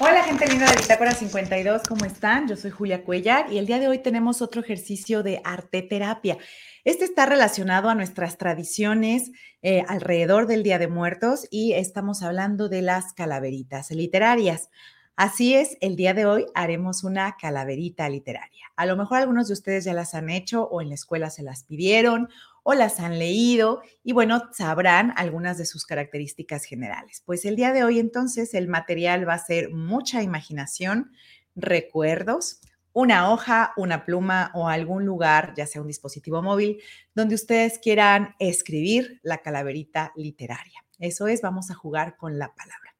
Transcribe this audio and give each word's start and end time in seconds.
Hola 0.00 0.24
gente 0.24 0.48
linda 0.48 0.68
de 0.68 0.76
Bitácora 0.76 1.12
52, 1.12 1.82
¿cómo 1.88 2.04
están? 2.04 2.48
Yo 2.48 2.56
soy 2.56 2.72
Julia 2.72 3.04
Cuellar 3.04 3.52
y 3.52 3.58
el 3.58 3.66
día 3.66 3.78
de 3.78 3.86
hoy 3.86 4.00
tenemos 4.00 4.42
otro 4.42 4.60
ejercicio 4.60 5.22
de 5.22 5.40
arte 5.44 5.82
terapia. 5.82 6.36
Este 6.82 7.04
está 7.04 7.26
relacionado 7.26 7.88
a 7.88 7.94
nuestras 7.94 8.36
tradiciones 8.36 9.30
eh, 9.62 9.84
alrededor 9.86 10.48
del 10.48 10.64
Día 10.64 10.80
de 10.80 10.88
Muertos 10.88 11.46
y 11.48 11.74
estamos 11.74 12.24
hablando 12.24 12.68
de 12.68 12.82
las 12.82 13.12
calaveritas 13.12 13.92
literarias. 13.92 14.68
Así 15.14 15.54
es, 15.54 15.76
el 15.80 15.94
día 15.94 16.12
de 16.12 16.26
hoy 16.26 16.46
haremos 16.56 17.04
una 17.04 17.36
calaverita 17.36 18.08
literaria. 18.08 18.66
A 18.74 18.86
lo 18.86 18.96
mejor 18.96 19.18
algunos 19.18 19.46
de 19.46 19.52
ustedes 19.54 19.84
ya 19.84 19.94
las 19.94 20.16
han 20.16 20.28
hecho 20.28 20.64
o 20.64 20.82
en 20.82 20.88
la 20.88 20.96
escuela 20.96 21.30
se 21.30 21.44
las 21.44 21.62
pidieron 21.62 22.28
o 22.64 22.74
las 22.74 22.98
han 22.98 23.20
leído 23.20 23.82
y 24.02 24.12
bueno, 24.12 24.50
sabrán 24.52 25.12
algunas 25.16 25.56
de 25.58 25.66
sus 25.66 25.86
características 25.86 26.64
generales. 26.64 27.22
Pues 27.24 27.44
el 27.44 27.54
día 27.54 27.72
de 27.72 27.84
hoy 27.84 28.00
entonces 28.00 28.54
el 28.54 28.66
material 28.66 29.28
va 29.28 29.34
a 29.34 29.38
ser 29.38 29.70
mucha 29.70 30.22
imaginación, 30.22 31.12
recuerdos, 31.54 32.60
una 32.92 33.30
hoja, 33.30 33.72
una 33.76 34.04
pluma 34.04 34.50
o 34.54 34.68
algún 34.68 35.04
lugar, 35.04 35.52
ya 35.56 35.66
sea 35.66 35.82
un 35.82 35.88
dispositivo 35.88 36.42
móvil, 36.42 36.80
donde 37.14 37.34
ustedes 37.34 37.78
quieran 37.78 38.34
escribir 38.38 39.20
la 39.22 39.38
calaverita 39.38 40.12
literaria. 40.16 40.84
Eso 40.98 41.26
es, 41.28 41.42
vamos 41.42 41.70
a 41.70 41.74
jugar 41.74 42.16
con 42.16 42.38
la 42.38 42.54
palabra. 42.54 42.94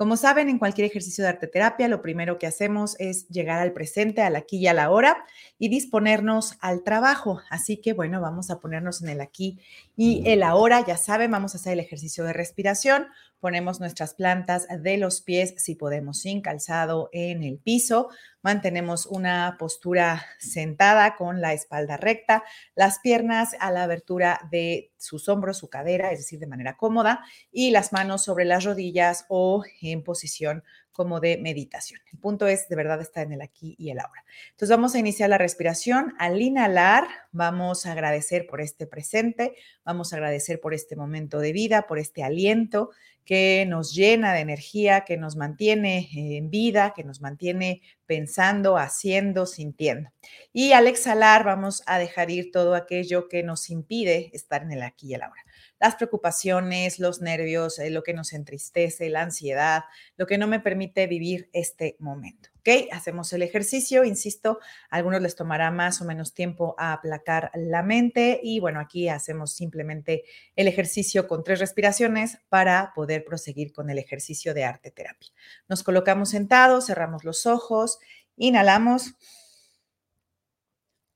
Como 0.00 0.16
saben, 0.16 0.48
en 0.48 0.58
cualquier 0.58 0.86
ejercicio 0.86 1.22
de 1.22 1.28
arte 1.28 1.46
terapia, 1.46 1.86
lo 1.86 2.00
primero 2.00 2.38
que 2.38 2.46
hacemos 2.46 2.96
es 2.98 3.28
llegar 3.28 3.60
al 3.60 3.74
presente, 3.74 4.22
al 4.22 4.34
aquí 4.34 4.56
y 4.56 4.66
a 4.66 4.72
la 4.72 4.88
hora 4.88 5.26
y 5.58 5.68
disponernos 5.68 6.56
al 6.62 6.84
trabajo. 6.84 7.42
Así 7.50 7.82
que, 7.82 7.92
bueno, 7.92 8.22
vamos 8.22 8.48
a 8.50 8.60
ponernos 8.60 9.02
en 9.02 9.10
el 9.10 9.20
aquí 9.20 9.58
y 9.96 10.22
el 10.24 10.42
ahora. 10.42 10.82
Ya 10.86 10.96
saben, 10.96 11.30
vamos 11.30 11.54
a 11.54 11.58
hacer 11.58 11.74
el 11.74 11.80
ejercicio 11.80 12.24
de 12.24 12.32
respiración. 12.32 13.08
Ponemos 13.40 13.80
nuestras 13.80 14.14
plantas 14.14 14.66
de 14.68 14.96
los 14.96 15.20
pies, 15.20 15.54
si 15.58 15.74
podemos, 15.74 16.20
sin 16.20 16.40
calzado 16.40 17.10
en 17.12 17.42
el 17.42 17.58
piso. 17.58 18.08
Mantenemos 18.42 19.04
una 19.06 19.56
postura 19.58 20.24
sentada 20.38 21.16
con 21.16 21.40
la 21.40 21.52
espalda 21.52 21.96
recta, 21.98 22.42
las 22.74 22.98
piernas 23.00 23.54
a 23.60 23.70
la 23.70 23.82
abertura 23.82 24.40
de 24.50 24.92
sus 24.96 25.28
hombros, 25.28 25.58
su 25.58 25.68
cadera, 25.68 26.12
es 26.12 26.20
decir, 26.20 26.38
de 26.38 26.46
manera 26.46 26.76
cómoda, 26.76 27.24
y 27.50 27.70
las 27.70 27.92
manos 27.92 28.24
sobre 28.24 28.44
las 28.44 28.64
rodillas 28.64 29.24
o 29.28 29.64
en 29.80 29.89
posición 30.02 30.64
como 30.92 31.20
de 31.20 31.38
meditación. 31.38 32.00
El 32.12 32.18
punto 32.18 32.46
es 32.46 32.68
de 32.68 32.76
verdad 32.76 33.00
estar 33.00 33.24
en 33.24 33.32
el 33.32 33.42
aquí 33.42 33.74
y 33.78 33.90
el 33.90 33.98
ahora. 33.98 34.24
Entonces 34.50 34.70
vamos 34.70 34.94
a 34.94 34.98
iniciar 34.98 35.30
la 35.30 35.38
respiración. 35.38 36.14
Al 36.18 36.40
inhalar, 36.40 37.06
vamos 37.32 37.86
a 37.86 37.92
agradecer 37.92 38.46
por 38.46 38.60
este 38.60 38.86
presente, 38.86 39.54
vamos 39.84 40.12
a 40.12 40.16
agradecer 40.16 40.60
por 40.60 40.74
este 40.74 40.96
momento 40.96 41.38
de 41.38 41.52
vida, 41.52 41.86
por 41.86 41.98
este 41.98 42.22
aliento 42.22 42.90
que 43.30 43.64
nos 43.64 43.94
llena 43.94 44.34
de 44.34 44.40
energía, 44.40 45.02
que 45.02 45.16
nos 45.16 45.36
mantiene 45.36 46.08
en 46.12 46.50
vida, 46.50 46.92
que 46.96 47.04
nos 47.04 47.20
mantiene 47.20 47.80
pensando, 48.04 48.76
haciendo, 48.76 49.46
sintiendo. 49.46 50.10
Y 50.52 50.72
al 50.72 50.88
exhalar 50.88 51.44
vamos 51.44 51.84
a 51.86 52.00
dejar 52.00 52.32
ir 52.32 52.50
todo 52.50 52.74
aquello 52.74 53.28
que 53.28 53.44
nos 53.44 53.70
impide 53.70 54.30
estar 54.32 54.64
en 54.64 54.72
el 54.72 54.82
aquí 54.82 55.10
y 55.10 55.14
el 55.14 55.22
ahora 55.22 55.44
las 55.80 55.96
preocupaciones, 55.96 56.98
los 56.98 57.22
nervios, 57.22 57.78
eh, 57.78 57.88
lo 57.88 58.02
que 58.02 58.12
nos 58.12 58.34
entristece, 58.34 59.08
la 59.08 59.22
ansiedad, 59.22 59.84
lo 60.18 60.26
que 60.26 60.36
no 60.36 60.46
me 60.46 60.60
permite 60.60 61.06
vivir 61.06 61.48
este 61.54 61.96
momento. 61.98 62.50
¿Ok? 62.60 62.92
Hacemos 62.92 63.32
el 63.32 63.42
ejercicio, 63.42 64.04
insisto, 64.04 64.60
a 64.90 64.96
algunos 64.96 65.22
les 65.22 65.34
tomará 65.34 65.70
más 65.70 66.00
o 66.00 66.04
menos 66.04 66.34
tiempo 66.34 66.74
a 66.78 66.92
aplacar 66.92 67.50
la 67.54 67.82
mente 67.82 68.38
y 68.42 68.60
bueno, 68.60 68.80
aquí 68.80 69.08
hacemos 69.08 69.52
simplemente 69.52 70.24
el 70.56 70.68
ejercicio 70.68 71.26
con 71.26 71.42
tres 71.42 71.58
respiraciones 71.58 72.38
para 72.50 72.92
poder 72.94 73.24
proseguir 73.24 73.72
con 73.72 73.88
el 73.88 73.98
ejercicio 73.98 74.52
de 74.52 74.64
arte 74.64 74.90
terapia. 74.90 75.30
Nos 75.68 75.82
colocamos 75.82 76.28
sentados, 76.28 76.86
cerramos 76.86 77.24
los 77.24 77.46
ojos, 77.46 77.98
inhalamos, 78.36 79.14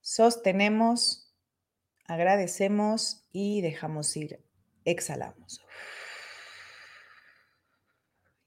sostenemos, 0.01 1.31
agradecemos 2.07 3.27
y 3.33 3.61
dejamos 3.61 4.17
ir 4.17 4.41
exhalamos. 4.85 5.61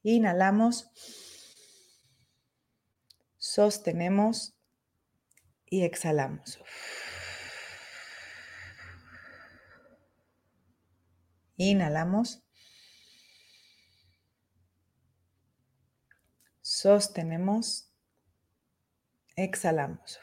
Inhalamos, 0.04 0.90
sostenemos 3.58 4.56
y 5.66 5.84
exhalamos. 5.84 6.60
Inhalamos. 11.56 12.44
Sostenemos. 16.62 17.92
Exhalamos. 19.36 20.20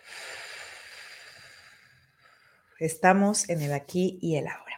Estamos 2.78 3.49
en 3.49 3.62
el 3.62 3.72
aquí 3.72 4.21
y 4.22 4.37
el 4.37 4.47
ahora. 4.47 4.73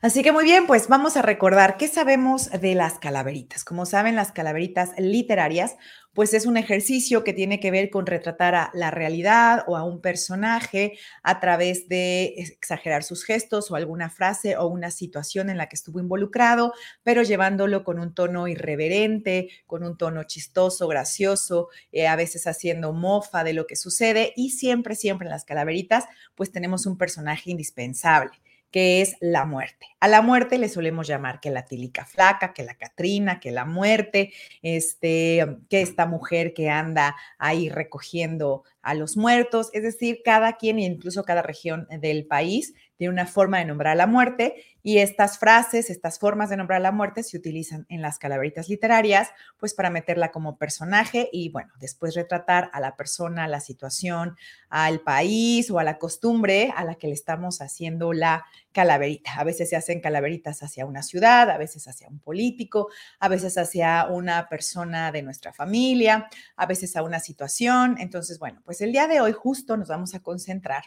Así 0.00 0.22
que 0.22 0.32
muy 0.32 0.44
bien, 0.44 0.66
pues 0.66 0.88
vamos 0.88 1.16
a 1.16 1.22
recordar 1.22 1.76
qué 1.76 1.88
sabemos 1.88 2.50
de 2.50 2.74
las 2.74 2.98
calaveritas. 2.98 3.64
Como 3.64 3.86
saben, 3.86 4.16
las 4.16 4.32
calaveritas 4.32 4.90
literarias, 4.98 5.76
pues 6.14 6.34
es 6.34 6.44
un 6.44 6.56
ejercicio 6.56 7.24
que 7.24 7.32
tiene 7.32 7.58
que 7.58 7.70
ver 7.70 7.88
con 7.88 8.06
retratar 8.06 8.54
a 8.54 8.70
la 8.74 8.90
realidad 8.90 9.64
o 9.66 9.76
a 9.76 9.84
un 9.84 10.00
personaje 10.00 10.98
a 11.22 11.40
través 11.40 11.88
de 11.88 12.34
exagerar 12.36 13.02
sus 13.02 13.24
gestos 13.24 13.70
o 13.70 13.76
alguna 13.76 14.10
frase 14.10 14.56
o 14.56 14.66
una 14.66 14.90
situación 14.90 15.48
en 15.48 15.56
la 15.56 15.68
que 15.68 15.76
estuvo 15.76 16.00
involucrado, 16.00 16.74
pero 17.02 17.22
llevándolo 17.22 17.82
con 17.82 17.98
un 17.98 18.14
tono 18.14 18.46
irreverente, 18.46 19.48
con 19.66 19.84
un 19.84 19.96
tono 19.96 20.24
chistoso, 20.24 20.86
gracioso, 20.86 21.68
eh, 21.92 22.06
a 22.06 22.16
veces 22.16 22.46
haciendo 22.46 22.92
mofa 22.92 23.42
de 23.42 23.54
lo 23.54 23.66
que 23.66 23.76
sucede 23.76 24.32
y 24.36 24.50
siempre, 24.50 24.96
siempre 24.96 25.26
en 25.26 25.32
las 25.32 25.44
calaveritas, 25.44 26.04
pues 26.34 26.52
tenemos 26.52 26.84
un 26.84 26.98
personaje 26.98 27.50
indispensable 27.50 28.41
que 28.72 29.02
es 29.02 29.16
la 29.20 29.44
muerte. 29.44 29.86
A 30.00 30.08
la 30.08 30.22
muerte 30.22 30.58
le 30.58 30.68
solemos 30.68 31.06
llamar 31.06 31.38
que 31.38 31.50
la 31.50 31.66
tilica 31.66 32.04
flaca, 32.04 32.52
que 32.52 32.64
la 32.64 32.74
Catrina, 32.74 33.38
que 33.38 33.52
la 33.52 33.66
muerte, 33.66 34.32
este, 34.62 35.58
que 35.68 35.82
esta 35.82 36.06
mujer 36.06 36.54
que 36.54 36.70
anda 36.70 37.14
ahí 37.38 37.68
recogiendo 37.68 38.64
a 38.80 38.94
los 38.94 39.16
muertos, 39.16 39.70
es 39.74 39.84
decir, 39.84 40.22
cada 40.24 40.56
quien 40.56 40.78
e 40.78 40.84
incluso 40.84 41.22
cada 41.22 41.42
región 41.42 41.86
del 42.00 42.26
país 42.26 42.74
tiene 42.96 43.12
una 43.12 43.26
forma 43.26 43.58
de 43.58 43.64
nombrar 43.64 43.96
la 43.96 44.06
muerte 44.06 44.64
y 44.82 44.98
estas 44.98 45.38
frases, 45.38 45.88
estas 45.88 46.18
formas 46.18 46.50
de 46.50 46.56
nombrar 46.56 46.80
la 46.80 46.90
muerte 46.90 47.22
se 47.22 47.36
utilizan 47.36 47.86
en 47.88 48.02
las 48.02 48.18
calaveritas 48.18 48.68
literarias, 48.68 49.30
pues 49.58 49.74
para 49.74 49.90
meterla 49.90 50.32
como 50.32 50.58
personaje 50.58 51.28
y 51.32 51.50
bueno, 51.50 51.72
después 51.78 52.16
retratar 52.16 52.70
a 52.72 52.80
la 52.80 52.96
persona, 52.96 53.44
a 53.44 53.48
la 53.48 53.60
situación, 53.60 54.36
al 54.68 55.00
país 55.00 55.70
o 55.70 55.78
a 55.78 55.84
la 55.84 55.98
costumbre 55.98 56.72
a 56.76 56.84
la 56.84 56.96
que 56.96 57.06
le 57.06 57.14
estamos 57.14 57.60
haciendo 57.60 58.12
la 58.12 58.44
calaverita. 58.72 59.34
A 59.34 59.44
veces 59.44 59.68
se 59.70 59.76
hacen 59.76 60.00
calaveritas 60.00 60.62
hacia 60.62 60.86
una 60.86 61.02
ciudad, 61.02 61.50
a 61.50 61.58
veces 61.58 61.86
hacia 61.88 62.08
un 62.08 62.18
político, 62.18 62.88
a 63.20 63.28
veces 63.28 63.56
hacia 63.58 64.06
una 64.06 64.48
persona 64.48 65.12
de 65.12 65.22
nuestra 65.22 65.52
familia, 65.52 66.28
a 66.56 66.66
veces 66.66 66.96
a 66.96 67.02
una 67.02 67.20
situación. 67.20 67.96
Entonces, 67.98 68.38
bueno, 68.38 68.60
pues 68.64 68.80
el 68.80 68.92
día 68.92 69.06
de 69.06 69.20
hoy 69.20 69.32
justo 69.32 69.76
nos 69.76 69.88
vamos 69.88 70.14
a 70.14 70.20
concentrar 70.20 70.84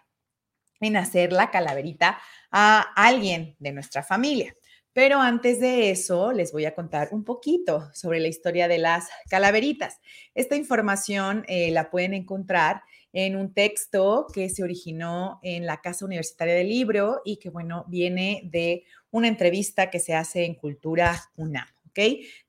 en 0.81 0.97
hacer 0.97 1.31
la 1.31 1.51
calaverita 1.51 2.17
a 2.51 2.81
alguien 2.95 3.55
de 3.59 3.71
nuestra 3.71 4.03
familia. 4.03 4.53
Pero 4.95 5.19
antes 5.19 5.59
de 5.59 5.91
eso, 5.91 6.31
les 6.31 6.53
voy 6.53 6.63
a 6.63 6.73
contar 6.73 7.09
un 7.11 7.25
poquito 7.25 7.89
sobre 7.93 8.21
la 8.21 8.29
historia 8.29 8.69
de 8.69 8.77
las 8.77 9.09
calaveritas. 9.29 9.99
Esta 10.35 10.55
información 10.55 11.43
eh, 11.49 11.69
la 11.71 11.89
pueden 11.89 12.13
encontrar 12.13 12.81
en 13.11 13.35
un 13.35 13.53
texto 13.53 14.25
que 14.33 14.47
se 14.47 14.63
originó 14.63 15.41
en 15.43 15.65
la 15.65 15.81
Casa 15.81 16.05
Universitaria 16.05 16.53
del 16.53 16.69
Libro 16.69 17.21
y 17.25 17.39
que, 17.39 17.49
bueno, 17.49 17.83
viene 17.89 18.43
de 18.45 18.85
una 19.11 19.27
entrevista 19.27 19.89
que 19.89 19.99
se 19.99 20.13
hace 20.13 20.45
en 20.45 20.55
Cultura 20.55 21.21
UNAM. 21.35 21.67
¿ok? 21.89 21.99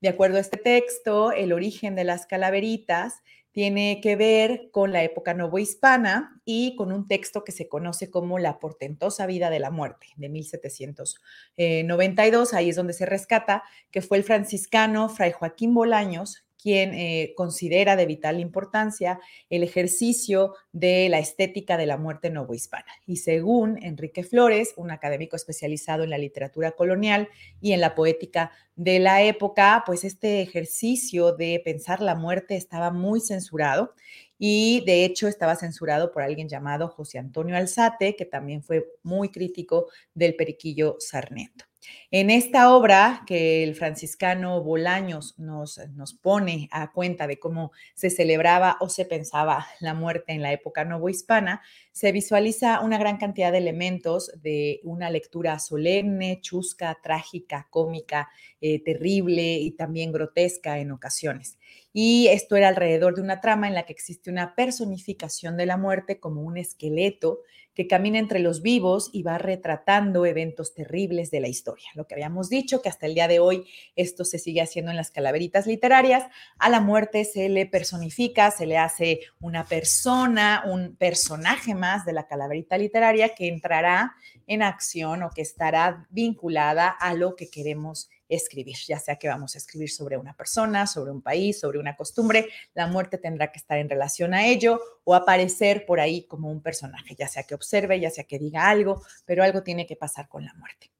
De 0.00 0.08
acuerdo 0.08 0.36
a 0.36 0.40
este 0.42 0.56
texto, 0.56 1.32
el 1.32 1.52
origen 1.52 1.96
de 1.96 2.04
las 2.04 2.26
calaveritas 2.26 3.22
tiene 3.56 4.00
que 4.02 4.16
ver 4.16 4.68
con 4.70 4.92
la 4.92 5.02
época 5.02 5.32
novohispana 5.32 6.42
y 6.44 6.76
con 6.76 6.92
un 6.92 7.08
texto 7.08 7.42
que 7.42 7.52
se 7.52 7.70
conoce 7.70 8.10
como 8.10 8.38
La 8.38 8.58
portentosa 8.58 9.24
vida 9.24 9.48
de 9.48 9.60
la 9.60 9.70
muerte 9.70 10.08
de 10.16 10.28
1792. 10.28 12.52
Ahí 12.52 12.68
es 12.68 12.76
donde 12.76 12.92
se 12.92 13.06
rescata 13.06 13.62
que 13.90 14.02
fue 14.02 14.18
el 14.18 14.24
franciscano 14.24 15.08
Fray 15.08 15.32
Joaquín 15.32 15.72
Bolaños 15.72 16.45
quien 16.60 16.94
eh, 16.94 17.32
considera 17.36 17.96
de 17.96 18.06
vital 18.06 18.40
importancia 18.40 19.20
el 19.50 19.62
ejercicio 19.62 20.54
de 20.72 21.08
la 21.08 21.18
estética 21.18 21.76
de 21.76 21.86
la 21.86 21.96
muerte 21.96 22.30
novohispana. 22.30 22.86
Y 23.06 23.16
según 23.16 23.82
Enrique 23.82 24.24
Flores, 24.24 24.74
un 24.76 24.90
académico 24.90 25.36
especializado 25.36 26.04
en 26.04 26.10
la 26.10 26.18
literatura 26.18 26.72
colonial 26.72 27.28
y 27.60 27.72
en 27.72 27.80
la 27.80 27.94
poética 27.94 28.50
de 28.74 28.98
la 28.98 29.22
época, 29.22 29.82
pues 29.86 30.04
este 30.04 30.42
ejercicio 30.42 31.32
de 31.32 31.60
pensar 31.64 32.00
la 32.00 32.14
muerte 32.14 32.56
estaba 32.56 32.90
muy 32.90 33.20
censurado 33.20 33.94
y 34.38 34.84
de 34.84 35.04
hecho 35.04 35.28
estaba 35.28 35.56
censurado 35.56 36.12
por 36.12 36.22
alguien 36.22 36.48
llamado 36.48 36.88
José 36.88 37.18
Antonio 37.18 37.56
Alzate, 37.56 38.16
que 38.16 38.26
también 38.26 38.62
fue 38.62 38.86
muy 39.02 39.30
crítico 39.30 39.88
del 40.14 40.36
periquillo 40.36 40.96
Sarnento. 40.98 41.64
En 42.12 42.30
esta 42.30 42.72
obra 42.72 43.24
que 43.26 43.64
el 43.64 43.74
franciscano 43.74 44.62
Bolaños 44.62 45.36
nos, 45.38 45.78
nos 45.94 46.14
pone 46.14 46.68
a 46.70 46.92
cuenta 46.92 47.26
de 47.26 47.40
cómo 47.40 47.72
se 47.94 48.10
celebraba 48.10 48.76
o 48.80 48.88
se 48.88 49.04
pensaba 49.06 49.66
la 49.80 49.92
muerte 49.92 50.32
en 50.32 50.40
la 50.40 50.52
época 50.52 50.84
novohispana, 50.84 51.62
se 51.90 52.12
visualiza 52.12 52.80
una 52.80 52.98
gran 52.98 53.16
cantidad 53.16 53.50
de 53.50 53.58
elementos 53.58 54.30
de 54.40 54.80
una 54.84 55.10
lectura 55.10 55.58
solemne, 55.58 56.40
chusca, 56.40 56.96
trágica, 57.02 57.66
cómica, 57.70 58.28
eh, 58.60 58.82
terrible 58.84 59.54
y 59.58 59.72
también 59.72 60.12
grotesca 60.12 60.78
en 60.78 60.92
ocasiones. 60.92 61.58
Y 61.92 62.28
esto 62.28 62.54
era 62.54 62.68
alrededor 62.68 63.16
de 63.16 63.22
una 63.22 63.40
trama 63.40 63.66
en 63.66 63.74
la 63.74 63.84
que 63.84 63.92
existe 63.92 64.30
una 64.30 64.54
personificación 64.54 65.56
de 65.56 65.66
la 65.66 65.76
muerte 65.76 66.20
como 66.20 66.42
un 66.42 66.56
esqueleto 66.56 67.40
que 67.76 67.86
camina 67.86 68.18
entre 68.18 68.40
los 68.40 68.62
vivos 68.62 69.10
y 69.12 69.22
va 69.22 69.36
retratando 69.36 70.24
eventos 70.24 70.74
terribles 70.74 71.30
de 71.30 71.40
la 71.40 71.48
historia. 71.48 71.88
Que 72.06 72.14
habíamos 72.14 72.48
dicho, 72.48 72.82
que 72.82 72.88
hasta 72.88 73.06
el 73.06 73.14
día 73.14 73.28
de 73.28 73.38
hoy 73.38 73.66
esto 73.94 74.24
se 74.24 74.38
sigue 74.38 74.60
haciendo 74.60 74.90
en 74.90 74.96
las 74.96 75.10
calaveritas 75.10 75.66
literarias, 75.66 76.24
a 76.58 76.68
la 76.68 76.80
muerte 76.80 77.24
se 77.24 77.48
le 77.48 77.66
personifica, 77.66 78.50
se 78.50 78.66
le 78.66 78.78
hace 78.78 79.20
una 79.40 79.64
persona, 79.64 80.62
un 80.66 80.96
personaje 80.96 81.74
más 81.74 82.04
de 82.04 82.12
la 82.12 82.26
calaverita 82.26 82.78
literaria 82.78 83.34
que 83.34 83.48
entrará 83.48 84.14
en 84.46 84.62
acción 84.62 85.22
o 85.22 85.30
que 85.30 85.42
estará 85.42 86.06
vinculada 86.10 86.88
a 86.88 87.14
lo 87.14 87.36
que 87.36 87.50
queremos 87.50 88.08
escribir, 88.28 88.76
ya 88.86 88.98
sea 88.98 89.16
que 89.16 89.28
vamos 89.28 89.54
a 89.54 89.58
escribir 89.58 89.90
sobre 89.90 90.16
una 90.16 90.34
persona, 90.34 90.86
sobre 90.86 91.12
un 91.12 91.22
país, 91.22 91.60
sobre 91.60 91.78
una 91.78 91.96
costumbre, 91.96 92.48
la 92.74 92.86
muerte 92.86 93.18
tendrá 93.18 93.52
que 93.52 93.58
estar 93.58 93.78
en 93.78 93.88
relación 93.88 94.34
a 94.34 94.46
ello 94.46 94.80
o 95.04 95.14
aparecer 95.14 95.86
por 95.86 96.00
ahí 96.00 96.26
como 96.26 96.50
un 96.50 96.60
personaje, 96.62 97.14
ya 97.16 97.28
sea 97.28 97.44
que 97.44 97.54
observe, 97.54 98.00
ya 98.00 98.10
sea 98.10 98.24
que 98.24 98.38
diga 98.38 98.68
algo, 98.68 99.02
pero 99.24 99.42
algo 99.42 99.62
tiene 99.62 99.86
que 99.86 99.96
pasar 99.96 100.28
con 100.28 100.44
la 100.44 100.54
muerte. 100.54 100.90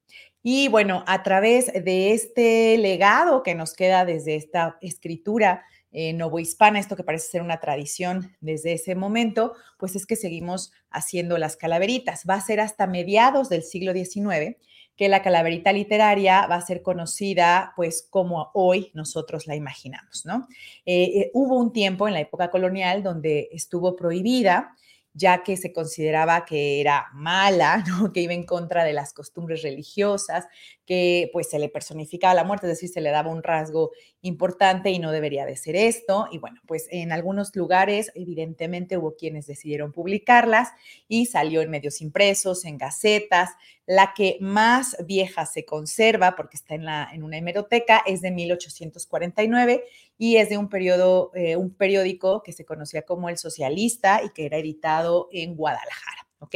Y 0.43 0.67
bueno, 0.67 1.03
a 1.07 1.23
través 1.23 1.71
de 1.73 2.13
este 2.13 2.77
legado 2.77 3.43
que 3.43 3.55
nos 3.55 3.73
queda 3.73 4.05
desde 4.05 4.35
esta 4.35 4.77
escritura 4.81 5.65
eh, 5.91 6.13
novohispana, 6.13 6.79
esto 6.79 6.95
que 6.95 7.03
parece 7.03 7.27
ser 7.27 7.41
una 7.41 7.59
tradición 7.59 8.35
desde 8.39 8.73
ese 8.73 8.95
momento, 8.95 9.53
pues 9.77 9.95
es 9.95 10.05
que 10.05 10.15
seguimos 10.15 10.71
haciendo 10.89 11.37
las 11.37 11.57
calaveritas. 11.57 12.23
Va 12.29 12.35
a 12.35 12.41
ser 12.41 12.59
hasta 12.59 12.87
mediados 12.87 13.49
del 13.49 13.63
siglo 13.63 13.93
XIX 13.93 14.57
que 14.97 15.09
la 15.09 15.21
calaverita 15.21 15.71
literaria 15.71 16.47
va 16.47 16.55
a 16.55 16.61
ser 16.61 16.81
conocida 16.81 17.73
pues 17.75 18.07
como 18.09 18.49
hoy 18.53 18.91
nosotros 18.93 19.45
la 19.45 19.55
imaginamos, 19.55 20.25
¿no? 20.25 20.47
Eh, 20.85 21.03
eh, 21.03 21.31
hubo 21.33 21.57
un 21.57 21.71
tiempo 21.71 22.07
en 22.07 22.15
la 22.15 22.21
época 22.21 22.49
colonial 22.49 23.03
donde 23.03 23.47
estuvo 23.51 23.95
prohibida 23.95 24.75
ya 25.17 25.43
que 25.43 25.57
se 25.57 25.73
consideraba 25.73 26.45
que 26.45 26.79
era 26.79 27.07
mala, 27.13 27.83
que 28.13 28.21
iba 28.21 28.33
en 28.33 28.45
contra 28.45 28.83
de 28.83 28.93
las 28.93 29.13
costumbres 29.13 29.63
religiosas, 29.63 30.45
que 30.85 31.29
pues 31.33 31.49
se 31.49 31.59
le 31.59 31.69
personificaba 31.69 32.35
la 32.35 32.43
muerte, 32.43 32.67
es 32.67 32.73
decir, 32.73 32.89
se 32.89 33.01
le 33.01 33.09
daba 33.09 33.31
un 33.31 33.41
rasgo 33.43 33.91
importante 34.21 34.91
y 34.91 34.99
no 34.99 35.11
debería 35.11 35.45
de 35.45 35.57
ser 35.57 35.75
esto. 35.75 36.27
Y 36.31 36.37
bueno, 36.37 36.61
pues 36.67 36.87
en 36.91 37.11
algunos 37.11 37.55
lugares 37.55 38.11
evidentemente 38.15 38.97
hubo 38.97 39.15
quienes 39.15 39.47
decidieron 39.47 39.91
publicarlas 39.91 40.69
y 41.07 41.25
salió 41.25 41.61
en 41.61 41.71
medios 41.71 41.99
impresos, 42.01 42.63
en 42.65 42.77
gacetas. 42.77 43.49
La 43.87 44.13
que 44.13 44.37
más 44.41 44.95
vieja 45.07 45.45
se 45.45 45.65
conserva, 45.65 46.35
porque 46.35 46.57
está 46.57 46.75
en, 46.75 47.23
una 47.23 47.37
hemeroteca, 47.37 48.03
es 48.05 48.21
de 48.21 48.29
1849 48.31 49.83
y 50.17 50.35
es 50.35 50.49
de 50.49 50.57
un 50.57 50.69
periodo, 50.69 51.31
eh, 51.33 51.55
un 51.55 51.73
periódico 51.73 52.43
que 52.43 52.51
se 52.51 52.65
conocía 52.65 53.03
como 53.03 53.29
El 53.29 53.37
Socialista 53.37 54.21
y 54.23 54.29
que 54.29 54.45
era 54.45 54.57
editado 54.57 55.29
en 55.31 55.55
Guadalajara, 55.55 56.27
¿ok? 56.39 56.55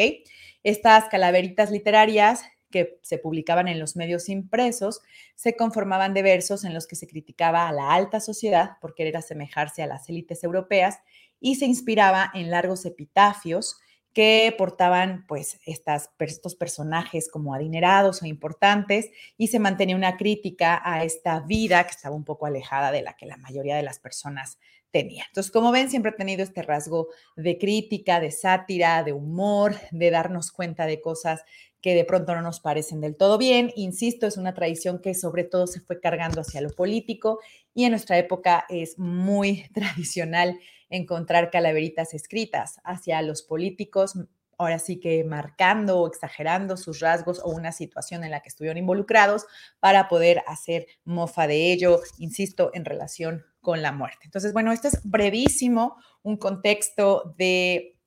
Estas 0.61 1.05
calaveritas 1.05 1.71
literarias 1.71 2.43
que 2.69 2.99
se 3.03 3.17
publicaban 3.17 3.67
en 3.67 3.79
los 3.79 3.95
medios 3.95 4.29
impresos 4.29 5.01
se 5.35 5.55
conformaban 5.55 6.13
de 6.13 6.23
versos 6.23 6.63
en 6.63 6.73
los 6.73 6.87
que 6.87 6.95
se 6.95 7.07
criticaba 7.07 7.67
a 7.67 7.73
la 7.73 7.93
alta 7.93 8.19
sociedad 8.19 8.77
por 8.79 8.95
querer 8.95 9.17
asemejarse 9.17 9.83
a 9.83 9.87
las 9.87 10.09
élites 10.09 10.43
europeas 10.43 10.99
y 11.39 11.55
se 11.55 11.65
inspiraba 11.65 12.31
en 12.33 12.49
largos 12.49 12.85
epitafios 12.85 13.79
que 14.13 14.53
portaban 14.57 15.25
pues 15.27 15.59
estas, 15.65 16.09
estos 16.19 16.55
personajes 16.55 17.29
como 17.29 17.53
adinerados 17.53 18.21
o 18.21 18.25
importantes 18.25 19.09
y 19.37 19.47
se 19.47 19.59
mantenía 19.59 19.95
una 19.95 20.17
crítica 20.17 20.81
a 20.83 21.03
esta 21.03 21.39
vida 21.39 21.83
que 21.85 21.91
estaba 21.91 22.15
un 22.15 22.25
poco 22.25 22.45
alejada 22.45 22.91
de 22.91 23.01
la 23.03 23.15
que 23.15 23.25
la 23.25 23.37
mayoría 23.37 23.75
de 23.75 23.83
las 23.83 23.99
personas 23.99 24.57
tenía. 24.91 25.23
Entonces, 25.27 25.51
como 25.51 25.71
ven, 25.71 25.89
siempre 25.89 26.11
he 26.11 26.15
tenido 26.15 26.43
este 26.43 26.61
rasgo 26.61 27.07
de 27.37 27.57
crítica, 27.57 28.19
de 28.19 28.31
sátira, 28.31 29.03
de 29.03 29.13
humor, 29.13 29.75
de 29.91 30.11
darnos 30.11 30.51
cuenta 30.51 30.85
de 30.85 30.99
cosas 30.99 31.43
que 31.81 31.95
de 31.95 32.05
pronto 32.05 32.35
no 32.35 32.41
nos 32.41 32.59
parecen 32.59 33.01
del 33.01 33.15
todo 33.15 33.37
bien. 33.37 33.71
Insisto, 33.75 34.27
es 34.27 34.37
una 34.37 34.53
tradición 34.53 34.99
que 34.99 35.15
sobre 35.15 35.43
todo 35.43 35.65
se 35.65 35.79
fue 35.79 35.99
cargando 35.99 36.41
hacia 36.41 36.61
lo 36.61 36.69
político 36.69 37.39
y 37.73 37.85
en 37.85 37.91
nuestra 37.91 38.17
época 38.17 38.65
es 38.69 38.99
muy 38.99 39.67
tradicional 39.73 40.59
encontrar 40.91 41.49
calaveritas 41.49 42.13
escritas 42.13 42.79
hacia 42.83 43.21
los 43.23 43.41
políticos, 43.41 44.13
ahora 44.57 44.77
sí 44.77 44.99
que 44.99 45.23
marcando 45.23 45.99
o 45.99 46.07
exagerando 46.07 46.77
sus 46.77 46.99
rasgos 46.99 47.41
o 47.43 47.49
una 47.49 47.71
situación 47.71 48.23
en 48.23 48.29
la 48.29 48.41
que 48.41 48.49
estuvieron 48.49 48.77
involucrados 48.77 49.47
para 49.79 50.07
poder 50.07 50.43
hacer 50.45 50.85
mofa 51.03 51.47
de 51.47 51.71
ello, 51.71 51.99
insisto, 52.19 52.69
en 52.75 52.85
relación 52.85 53.43
con 53.59 53.81
la 53.81 53.91
muerte. 53.91 54.19
Entonces, 54.25 54.53
bueno, 54.53 54.71
esto 54.71 54.87
es 54.87 55.01
brevísimo, 55.03 55.97
un 56.21 56.37
contexto 56.37 57.33
de 57.37 57.97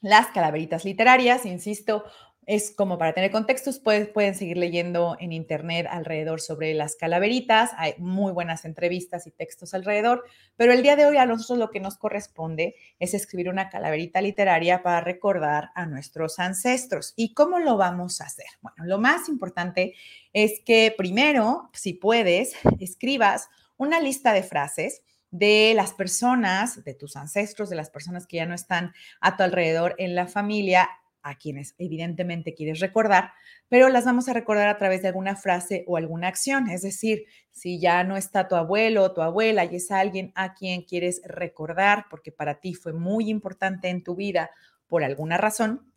las 0.00 0.28
calaveritas 0.28 0.84
literarias, 0.86 1.44
insisto, 1.44 2.04
es 2.50 2.72
como 2.72 2.98
para 2.98 3.12
tener 3.12 3.30
contextos, 3.30 3.78
pueden 3.78 4.34
seguir 4.34 4.56
leyendo 4.56 5.16
en 5.20 5.30
internet 5.30 5.86
alrededor 5.88 6.40
sobre 6.40 6.74
las 6.74 6.96
calaveritas, 6.96 7.70
hay 7.76 7.94
muy 7.98 8.32
buenas 8.32 8.64
entrevistas 8.64 9.28
y 9.28 9.30
textos 9.30 9.72
alrededor, 9.72 10.24
pero 10.56 10.72
el 10.72 10.82
día 10.82 10.96
de 10.96 11.06
hoy 11.06 11.16
a 11.16 11.26
nosotros 11.26 11.60
lo 11.60 11.70
que 11.70 11.78
nos 11.78 11.96
corresponde 11.96 12.74
es 12.98 13.14
escribir 13.14 13.50
una 13.50 13.68
calaverita 13.68 14.20
literaria 14.20 14.82
para 14.82 15.00
recordar 15.00 15.70
a 15.76 15.86
nuestros 15.86 16.40
ancestros. 16.40 17.12
¿Y 17.14 17.34
cómo 17.34 17.60
lo 17.60 17.76
vamos 17.76 18.20
a 18.20 18.24
hacer? 18.24 18.48
Bueno, 18.62 18.84
lo 18.84 18.98
más 18.98 19.28
importante 19.28 19.94
es 20.32 20.60
que 20.66 20.92
primero, 20.98 21.70
si 21.72 21.92
puedes, 21.92 22.54
escribas 22.80 23.48
una 23.76 24.00
lista 24.00 24.32
de 24.32 24.42
frases 24.42 25.02
de 25.30 25.72
las 25.76 25.92
personas, 25.92 26.82
de 26.82 26.94
tus 26.94 27.14
ancestros, 27.14 27.70
de 27.70 27.76
las 27.76 27.90
personas 27.90 28.26
que 28.26 28.38
ya 28.38 28.46
no 28.46 28.54
están 28.56 28.92
a 29.20 29.36
tu 29.36 29.44
alrededor 29.44 29.94
en 29.98 30.16
la 30.16 30.26
familia 30.26 30.88
a 31.22 31.36
quienes 31.36 31.74
evidentemente 31.78 32.54
quieres 32.54 32.80
recordar, 32.80 33.32
pero 33.68 33.88
las 33.88 34.04
vamos 34.04 34.28
a 34.28 34.32
recordar 34.32 34.68
a 34.68 34.78
través 34.78 35.02
de 35.02 35.08
alguna 35.08 35.36
frase 35.36 35.84
o 35.86 35.96
alguna 35.96 36.28
acción. 36.28 36.68
Es 36.68 36.82
decir, 36.82 37.24
si 37.50 37.80
ya 37.80 38.04
no 38.04 38.16
está 38.16 38.48
tu 38.48 38.54
abuelo 38.54 39.02
o 39.02 39.12
tu 39.12 39.22
abuela 39.22 39.64
y 39.64 39.76
es 39.76 39.90
alguien 39.90 40.32
a 40.34 40.54
quien 40.54 40.82
quieres 40.82 41.20
recordar 41.24 42.06
porque 42.10 42.32
para 42.32 42.60
ti 42.60 42.74
fue 42.74 42.92
muy 42.92 43.28
importante 43.28 43.88
en 43.88 44.02
tu 44.02 44.14
vida 44.14 44.50
por 44.86 45.04
alguna 45.04 45.36
razón, 45.36 45.90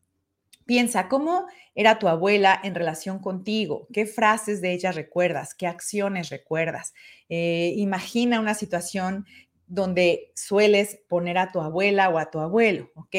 piensa 0.65 1.09
cómo 1.09 1.45
era 1.75 1.99
tu 1.99 2.07
abuela 2.07 2.59
en 2.63 2.75
relación 2.75 3.19
contigo, 3.19 3.87
qué 3.91 4.05
frases 4.05 4.61
de 4.61 4.73
ella 4.73 4.91
recuerdas, 4.91 5.55
qué 5.55 5.67
acciones 5.67 6.29
recuerdas. 6.29 6.93
Eh, 7.29 7.73
imagina 7.77 8.39
una 8.39 8.53
situación 8.53 9.25
donde 9.67 10.31
sueles 10.35 10.99
poner 11.07 11.37
a 11.37 11.51
tu 11.51 11.61
abuela 11.61 12.09
o 12.09 12.19
a 12.19 12.29
tu 12.29 12.39
abuelo, 12.39 12.91
¿ok? 12.95 13.15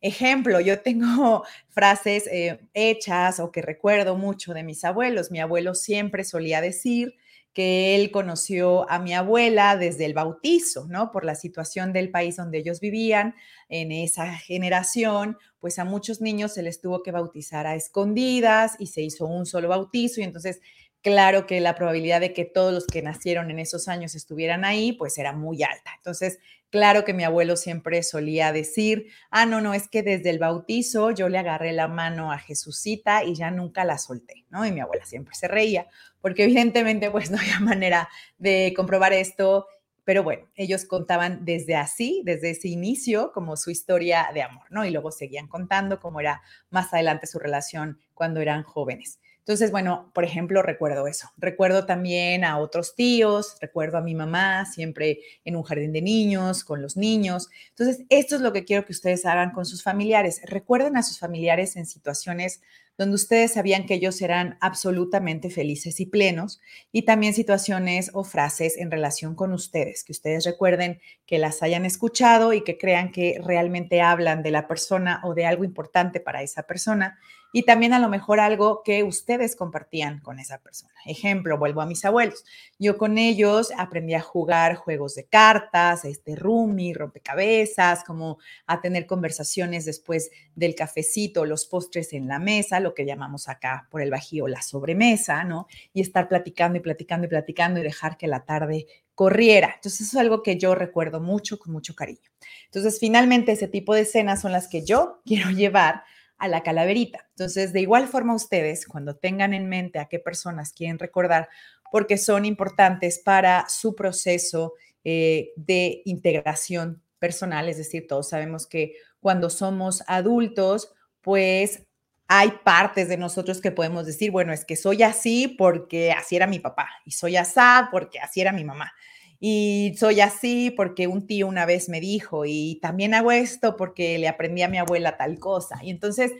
Ejemplo, 0.00 0.60
yo 0.60 0.80
tengo 0.80 1.44
frases 1.70 2.26
eh, 2.30 2.60
hechas 2.74 3.40
o 3.40 3.50
que 3.50 3.62
recuerdo 3.62 4.16
mucho 4.16 4.54
de 4.54 4.62
mis 4.62 4.84
abuelos. 4.84 5.30
Mi 5.30 5.40
abuelo 5.40 5.74
siempre 5.74 6.24
solía 6.24 6.60
decir 6.60 7.14
que 7.52 7.94
él 7.96 8.10
conoció 8.10 8.88
a 8.90 8.98
mi 8.98 9.14
abuela 9.14 9.78
desde 9.78 10.04
el 10.04 10.12
bautizo, 10.12 10.86
¿no? 10.88 11.10
Por 11.10 11.24
la 11.24 11.34
situación 11.34 11.94
del 11.94 12.10
país 12.10 12.36
donde 12.36 12.58
ellos 12.58 12.80
vivían, 12.80 13.34
en 13.70 13.92
esa 13.92 14.34
generación, 14.36 15.38
pues 15.58 15.78
a 15.78 15.86
muchos 15.86 16.20
niños 16.20 16.52
se 16.52 16.62
les 16.62 16.82
tuvo 16.82 17.02
que 17.02 17.12
bautizar 17.12 17.66
a 17.66 17.74
escondidas 17.74 18.76
y 18.78 18.88
se 18.88 19.00
hizo 19.00 19.26
un 19.26 19.46
solo 19.46 19.68
bautizo 19.68 20.20
y 20.20 20.24
entonces 20.24 20.60
claro 21.06 21.46
que 21.46 21.60
la 21.60 21.76
probabilidad 21.76 22.20
de 22.20 22.32
que 22.32 22.44
todos 22.44 22.74
los 22.74 22.84
que 22.84 23.00
nacieron 23.00 23.52
en 23.52 23.60
esos 23.60 23.86
años 23.86 24.16
estuvieran 24.16 24.64
ahí, 24.64 24.90
pues 24.90 25.18
era 25.18 25.32
muy 25.32 25.62
alta. 25.62 25.92
Entonces, 25.96 26.40
claro 26.68 27.04
que 27.04 27.14
mi 27.14 27.22
abuelo 27.22 27.54
siempre 27.54 28.02
solía 28.02 28.50
decir, 28.50 29.06
ah, 29.30 29.46
no, 29.46 29.60
no, 29.60 29.72
es 29.72 29.86
que 29.86 30.02
desde 30.02 30.30
el 30.30 30.40
bautizo 30.40 31.12
yo 31.12 31.28
le 31.28 31.38
agarré 31.38 31.72
la 31.72 31.86
mano 31.86 32.32
a 32.32 32.38
Jesucita 32.38 33.22
y 33.22 33.36
ya 33.36 33.52
nunca 33.52 33.84
la 33.84 33.98
solté, 33.98 34.46
¿no? 34.50 34.66
Y 34.66 34.72
mi 34.72 34.80
abuela 34.80 35.06
siempre 35.06 35.36
se 35.36 35.46
reía, 35.46 35.86
porque 36.20 36.42
evidentemente 36.42 37.08
pues 37.12 37.30
no 37.30 37.38
había 37.38 37.60
manera 37.60 38.08
de 38.38 38.74
comprobar 38.74 39.12
esto. 39.12 39.68
Pero 40.06 40.22
bueno, 40.22 40.48
ellos 40.54 40.84
contaban 40.84 41.44
desde 41.44 41.74
así, 41.74 42.22
desde 42.24 42.50
ese 42.50 42.68
inicio, 42.68 43.32
como 43.32 43.56
su 43.56 43.72
historia 43.72 44.28
de 44.32 44.40
amor, 44.40 44.62
¿no? 44.70 44.84
Y 44.84 44.90
luego 44.90 45.10
seguían 45.10 45.48
contando 45.48 45.98
cómo 45.98 46.20
era 46.20 46.42
más 46.70 46.94
adelante 46.94 47.26
su 47.26 47.40
relación 47.40 47.98
cuando 48.14 48.40
eran 48.40 48.62
jóvenes. 48.62 49.18
Entonces, 49.40 49.72
bueno, 49.72 50.12
por 50.14 50.22
ejemplo, 50.22 50.62
recuerdo 50.62 51.08
eso. 51.08 51.30
Recuerdo 51.36 51.86
también 51.86 52.44
a 52.44 52.58
otros 52.58 52.94
tíos, 52.94 53.56
recuerdo 53.60 53.98
a 53.98 54.00
mi 54.00 54.14
mamá 54.14 54.64
siempre 54.66 55.18
en 55.44 55.56
un 55.56 55.64
jardín 55.64 55.92
de 55.92 56.02
niños, 56.02 56.62
con 56.62 56.82
los 56.82 56.96
niños. 56.96 57.48
Entonces, 57.70 58.04
esto 58.08 58.36
es 58.36 58.42
lo 58.42 58.52
que 58.52 58.64
quiero 58.64 58.84
que 58.84 58.92
ustedes 58.92 59.26
hagan 59.26 59.50
con 59.50 59.66
sus 59.66 59.82
familiares. 59.82 60.40
Recuerden 60.44 60.96
a 60.96 61.02
sus 61.02 61.18
familiares 61.18 61.74
en 61.74 61.86
situaciones 61.86 62.60
donde 62.98 63.14
ustedes 63.14 63.54
sabían 63.54 63.86
que 63.86 63.94
ellos 63.94 64.20
eran 64.22 64.56
absolutamente 64.60 65.50
felices 65.50 66.00
y 66.00 66.06
plenos, 66.06 66.60
y 66.92 67.02
también 67.02 67.34
situaciones 67.34 68.10
o 68.14 68.24
frases 68.24 68.76
en 68.78 68.90
relación 68.90 69.34
con 69.34 69.52
ustedes, 69.52 70.04
que 70.04 70.12
ustedes 70.12 70.44
recuerden 70.44 71.00
que 71.26 71.38
las 71.38 71.62
hayan 71.62 71.84
escuchado 71.84 72.52
y 72.52 72.64
que 72.64 72.78
crean 72.78 73.12
que 73.12 73.40
realmente 73.44 74.00
hablan 74.00 74.42
de 74.42 74.50
la 74.50 74.66
persona 74.66 75.20
o 75.24 75.34
de 75.34 75.46
algo 75.46 75.64
importante 75.64 76.20
para 76.20 76.42
esa 76.42 76.62
persona 76.62 77.18
y 77.52 77.64
también 77.64 77.92
a 77.92 77.98
lo 77.98 78.08
mejor 78.08 78.40
algo 78.40 78.82
que 78.84 79.02
ustedes 79.02 79.56
compartían 79.56 80.20
con 80.20 80.38
esa 80.38 80.58
persona. 80.58 80.92
Ejemplo, 81.04 81.58
vuelvo 81.58 81.80
a 81.80 81.86
mis 81.86 82.04
abuelos. 82.04 82.44
Yo 82.78 82.98
con 82.98 83.18
ellos 83.18 83.72
aprendí 83.76 84.14
a 84.14 84.20
jugar 84.20 84.76
juegos 84.76 85.14
de 85.14 85.26
cartas, 85.26 86.04
este 86.04 86.36
rumi, 86.36 86.92
rompecabezas, 86.92 88.04
como 88.04 88.38
a 88.66 88.80
tener 88.80 89.06
conversaciones 89.06 89.84
después 89.84 90.30
del 90.54 90.74
cafecito, 90.74 91.44
los 91.44 91.66
postres 91.66 92.12
en 92.12 92.28
la 92.28 92.38
mesa, 92.38 92.80
lo 92.80 92.94
que 92.94 93.06
llamamos 93.06 93.48
acá 93.48 93.86
por 93.90 94.02
el 94.02 94.10
bajío 94.10 94.46
la 94.48 94.62
sobremesa, 94.62 95.44
¿no? 95.44 95.66
Y 95.92 96.00
estar 96.00 96.28
platicando 96.28 96.78
y 96.78 96.80
platicando 96.80 97.26
y 97.26 97.30
platicando 97.30 97.80
y 97.80 97.82
dejar 97.82 98.16
que 98.16 98.26
la 98.26 98.44
tarde 98.44 98.86
corriera. 99.14 99.72
Entonces, 99.76 100.02
eso 100.02 100.18
es 100.18 100.20
algo 100.20 100.42
que 100.42 100.58
yo 100.58 100.74
recuerdo 100.74 101.20
mucho, 101.20 101.58
con 101.58 101.72
mucho 101.72 101.94
cariño. 101.94 102.30
Entonces, 102.66 102.98
finalmente, 103.00 103.52
ese 103.52 103.68
tipo 103.68 103.94
de 103.94 104.02
escenas 104.02 104.42
son 104.42 104.52
las 104.52 104.68
que 104.68 104.84
yo 104.84 105.22
quiero 105.26 105.50
llevar 105.50 106.04
a 106.38 106.48
la 106.48 106.62
calaverita. 106.62 107.26
Entonces, 107.30 107.72
de 107.72 107.80
igual 107.80 108.08
forma 108.08 108.34
ustedes, 108.34 108.86
cuando 108.86 109.16
tengan 109.16 109.54
en 109.54 109.68
mente 109.68 109.98
a 109.98 110.06
qué 110.06 110.18
personas 110.18 110.72
quieren 110.72 110.98
recordar, 110.98 111.48
porque 111.90 112.18
son 112.18 112.44
importantes 112.44 113.18
para 113.18 113.68
su 113.68 113.94
proceso 113.94 114.74
eh, 115.04 115.52
de 115.56 116.02
integración 116.04 117.02
personal, 117.18 117.68
es 117.68 117.78
decir, 117.78 118.06
todos 118.06 118.28
sabemos 118.28 118.66
que 118.66 118.94
cuando 119.20 119.50
somos 119.50 120.02
adultos, 120.06 120.92
pues 121.22 121.82
hay 122.28 122.52
partes 122.64 123.08
de 123.08 123.16
nosotros 123.16 123.60
que 123.60 123.70
podemos 123.70 124.04
decir, 124.04 124.30
bueno, 124.30 124.52
es 124.52 124.64
que 124.64 124.76
soy 124.76 125.02
así 125.02 125.48
porque 125.48 126.12
así 126.12 126.36
era 126.36 126.46
mi 126.46 126.58
papá 126.58 126.88
y 127.04 127.12
soy 127.12 127.36
así 127.36 127.60
porque 127.90 128.18
así 128.18 128.40
era 128.40 128.52
mi 128.52 128.64
mamá 128.64 128.92
y 129.38 129.94
soy 129.98 130.20
así 130.20 130.70
porque 130.70 131.06
un 131.06 131.26
tío 131.26 131.46
una 131.46 131.66
vez 131.66 131.88
me 131.88 132.00
dijo 132.00 132.44
y 132.46 132.78
también 132.80 133.14
hago 133.14 133.32
esto 133.32 133.76
porque 133.76 134.18
le 134.18 134.28
aprendí 134.28 134.62
a 134.62 134.68
mi 134.68 134.78
abuela 134.78 135.16
tal 135.16 135.38
cosa. 135.38 135.78
Y 135.82 135.90
entonces 135.90 136.32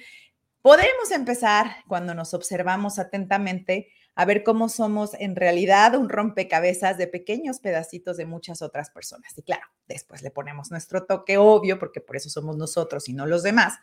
podemos 0.63 1.11
empezar 1.13 1.77
cuando 1.87 2.15
nos 2.15 2.35
observamos 2.35 2.99
atentamente 2.99 3.89
a 4.17 4.25
ver 4.25 4.43
cómo 4.43 4.71
somos 4.71 5.13
en 5.15 5.37
realidad 5.37 5.95
un 5.95 6.09
rompecabezas 6.09 6.97
de 6.97 7.07
pequeños 7.07 7.61
pedacitos 7.61 8.17
de 8.17 8.25
muchas 8.25 8.63
otras 8.63 8.89
personas. 8.91 9.37
Y 9.37 9.43
claro, 9.43 9.67
después 9.87 10.23
le 10.23 10.31
ponemos 10.31 10.71
nuestro 10.71 11.05
toque 11.05 11.37
obvio 11.37 11.79
porque 11.79 12.01
por 12.01 12.17
eso 12.17 12.31
somos 12.31 12.57
nosotros 12.57 13.11
y 13.11 13.13
no 13.13 13.27
los 13.27 13.43
demás. 13.43 13.75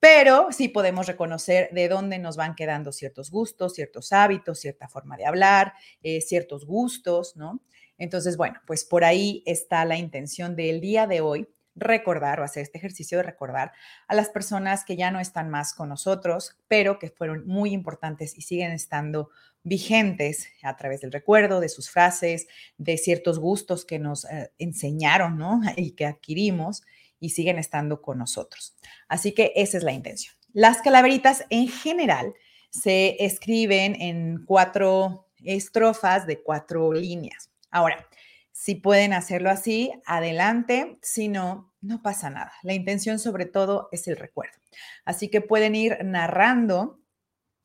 Pero 0.00 0.48
sí 0.50 0.68
podemos 0.68 1.06
reconocer 1.06 1.70
de 1.72 1.88
dónde 1.88 2.18
nos 2.18 2.36
van 2.36 2.56
quedando 2.56 2.92
ciertos 2.92 3.30
gustos, 3.30 3.74
ciertos 3.74 4.12
hábitos, 4.12 4.58
cierta 4.58 4.88
forma 4.88 5.16
de 5.16 5.26
hablar, 5.26 5.74
eh, 6.02 6.20
ciertos 6.20 6.66
gustos, 6.66 7.36
¿no? 7.36 7.62
Entonces, 7.98 8.36
bueno, 8.36 8.60
pues 8.66 8.84
por 8.84 9.04
ahí 9.04 9.42
está 9.44 9.84
la 9.84 9.96
intención 9.96 10.56
del 10.56 10.80
día 10.80 11.06
de 11.06 11.20
hoy, 11.20 11.48
recordar 11.74 12.40
o 12.40 12.44
hacer 12.44 12.62
este 12.62 12.78
ejercicio 12.78 13.18
de 13.18 13.24
recordar 13.24 13.72
a 14.08 14.14
las 14.14 14.30
personas 14.30 14.84
que 14.84 14.96
ya 14.96 15.10
no 15.10 15.20
están 15.20 15.50
más 15.50 15.74
con 15.74 15.88
nosotros, 15.88 16.56
pero 16.66 16.98
que 16.98 17.10
fueron 17.10 17.46
muy 17.46 17.72
importantes 17.72 18.36
y 18.36 18.42
siguen 18.42 18.72
estando 18.72 19.30
vigentes 19.62 20.48
a 20.62 20.76
través 20.76 21.00
del 21.00 21.12
recuerdo, 21.12 21.60
de 21.60 21.68
sus 21.68 21.90
frases, 21.90 22.46
de 22.78 22.96
ciertos 22.96 23.38
gustos 23.38 23.84
que 23.84 23.98
nos 23.98 24.24
eh, 24.24 24.52
enseñaron, 24.58 25.38
¿no? 25.38 25.60
Y 25.76 25.92
que 25.92 26.06
adquirimos 26.06 26.82
y 27.20 27.30
siguen 27.30 27.58
estando 27.58 28.00
con 28.00 28.18
nosotros. 28.18 28.76
Así 29.08 29.32
que 29.32 29.52
esa 29.56 29.76
es 29.76 29.82
la 29.82 29.92
intención. 29.92 30.34
Las 30.52 30.80
calaveritas 30.80 31.44
en 31.50 31.68
general 31.68 32.34
se 32.70 33.16
escriben 33.24 34.00
en 34.00 34.44
cuatro 34.44 35.26
estrofas 35.44 36.26
de 36.26 36.42
cuatro 36.42 36.92
líneas. 36.92 37.50
Ahora, 37.70 38.08
si 38.52 38.74
pueden 38.74 39.12
hacerlo 39.12 39.50
así, 39.50 39.92
adelante. 40.04 40.98
Si 41.00 41.28
no, 41.28 41.72
no 41.80 42.02
pasa 42.02 42.28
nada. 42.28 42.52
La 42.62 42.74
intención 42.74 43.18
sobre 43.18 43.46
todo 43.46 43.88
es 43.92 44.08
el 44.08 44.16
recuerdo. 44.16 44.58
Así 45.04 45.28
que 45.28 45.40
pueden 45.40 45.74
ir 45.74 45.98
narrando 46.04 47.00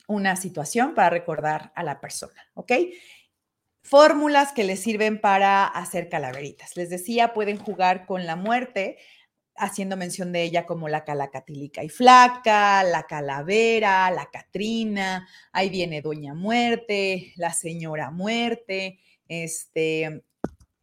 una 0.07 0.35
situación 0.35 0.93
para 0.93 1.09
recordar 1.09 1.71
a 1.75 1.83
la 1.83 1.99
persona, 1.99 2.39
¿ok? 2.53 2.73
Fórmulas 3.81 4.53
que 4.53 4.63
les 4.63 4.81
sirven 4.81 5.19
para 5.19 5.65
hacer 5.65 6.09
calaveritas. 6.09 6.77
Les 6.77 6.89
decía, 6.89 7.33
pueden 7.33 7.57
jugar 7.57 8.05
con 8.05 8.25
la 8.25 8.35
muerte, 8.35 8.97
haciendo 9.55 9.97
mención 9.97 10.31
de 10.31 10.43
ella 10.43 10.65
como 10.65 10.89
la 10.89 11.03
calacatílica 11.03 11.83
y 11.83 11.89
flaca, 11.89 12.83
la 12.83 13.03
calavera, 13.03 14.09
la 14.11 14.29
Catrina, 14.31 15.27
ahí 15.51 15.69
viene 15.69 16.01
Doña 16.01 16.33
Muerte, 16.33 17.33
la 17.35 17.53
Señora 17.53 18.09
Muerte, 18.09 18.99
este, 19.27 20.23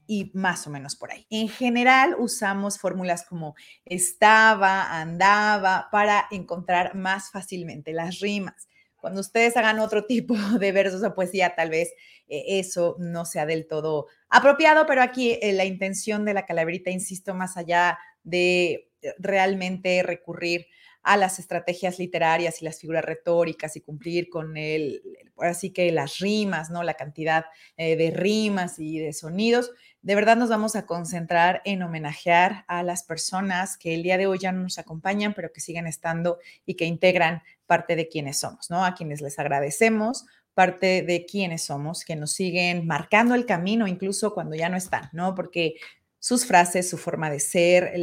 y 0.07 0.33
más 0.35 0.67
o 0.67 0.71
menos 0.71 0.97
por 0.97 1.13
ahí. 1.13 1.25
En 1.31 1.49
general 1.49 2.17
usamos 2.19 2.79
fórmulas 2.79 3.25
como 3.25 3.55
estaba, 3.85 5.01
andaba, 5.01 5.89
para 5.93 6.27
encontrar 6.33 6.97
más 6.97 7.31
fácilmente 7.31 7.93
las 7.93 8.19
rimas. 8.19 8.69
Cuando 8.97 9.21
ustedes 9.21 9.57
hagan 9.57 9.79
otro 9.79 10.07
tipo 10.07 10.35
de 10.59 10.73
versos 10.73 11.03
o 11.05 11.15
poesía, 11.15 11.55
tal 11.55 11.71
vez 11.71 11.93
eh, 12.29 12.59
eso 12.59 12.97
no 12.99 13.25
sea 13.25 13.47
del 13.47 13.67
todo 13.67 14.07
apropiado, 14.29 14.87
pero 14.87 15.03
aquí 15.03 15.39
eh, 15.41 15.53
la 15.53 15.65
intención 15.65 16.25
de 16.25 16.35
la 16.35 16.47
calaverita, 16.47 16.91
insisto, 16.91 17.35
más 17.35 17.57
allá 17.57 17.99
de 18.23 18.91
eh, 19.03 19.15
realmente 19.19 20.03
recurrir 20.03 20.67
a 21.03 21.17
las 21.17 21.39
estrategias 21.39 21.99
literarias 21.99 22.61
y 22.61 22.65
las 22.65 22.81
figuras 22.81 23.05
retóricas 23.05 23.77
y 23.77 23.81
cumplir 23.81 24.29
con 24.29 24.57
el, 24.57 25.03
así 25.39 25.71
que 25.71 25.91
las 25.93 26.19
rimas, 26.19 26.71
¿no? 26.71 26.83
La 26.83 26.95
cantidad 26.95 27.47
eh, 27.77 27.97
de 27.97 28.11
rimas 28.11 28.79
y 28.79 28.99
de 28.99 29.13
sonidos. 29.13 29.73
De 30.03 30.15
verdad 30.15 30.37
nos 30.37 30.51
vamos 30.51 30.77
a 30.77 30.87
concentrar 30.87 31.63
en 31.65 31.83
homenajear 31.83 32.65
a 32.69 32.83
las 32.83 33.03
personas 33.03 33.77
que 33.77 33.95
el 33.95 34.03
día 34.03 34.19
de 34.19 34.27
hoy 34.27 34.39
ya 34.39 34.53
no 34.53 34.63
nos 34.63 34.79
acompañan, 34.79 35.35
pero 35.35 35.53
que 35.53 35.61
siguen 35.61 35.87
estando 35.87 36.39
y 36.65 36.75
que 36.75 36.85
integran 36.85 37.43
parte 37.67 37.97
de 37.97 38.09
quienes 38.09 38.41
somos, 38.41 38.71
¿no? 38.71 38.85
A 38.85 38.95
quienes 38.95 39.21
les 39.21 39.39
agradecemos 39.39 40.27
parte 40.55 41.03
de 41.03 41.27
quienes 41.27 41.63
somos, 41.63 42.05
que 42.05 42.17
nos 42.17 42.33
siguen 42.33 42.87
marcando 42.87 43.35
el 43.35 43.47
camino 43.47 43.87
incluso 43.87 44.35
cuando 44.35 44.57
ya 44.57 44.69
no 44.69 44.77
están, 44.77 45.09
¿no? 45.13 45.35
Porque 45.35 45.77
sus 46.21 46.47
frases, 46.47 46.89
su 46.89 46.99
forma 46.99 47.31
de 47.31 47.41
ser, 47.41 47.95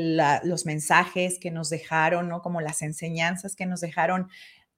los 0.44 0.66
mensajes 0.66 1.40
que 1.40 1.52
nos 1.52 1.70
dejaron, 1.70 2.28
¿no? 2.28 2.42
Como 2.42 2.60
las 2.60 2.82
enseñanzas 2.82 3.56
que 3.56 3.68
nos 3.68 3.80
dejaron, 3.80 4.28